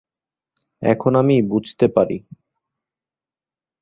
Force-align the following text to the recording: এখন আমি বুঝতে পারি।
এখন 0.81 1.11
আমি 1.15 1.35
বুঝতে 1.41 1.85
পারি। 1.87 2.17